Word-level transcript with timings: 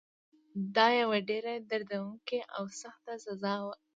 دا 0.75 0.87
یوه 1.01 1.17
ډېره 1.29 1.53
دردونکې 1.69 2.39
او 2.55 2.63
سخته 2.81 3.13
سزا 3.25 3.55
وه. 3.65 3.73